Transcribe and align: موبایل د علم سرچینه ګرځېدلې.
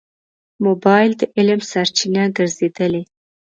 موبایل 0.65 1.11
د 1.19 1.21
علم 1.37 1.59
سرچینه 1.71 2.23
ګرځېدلې. 2.37 3.03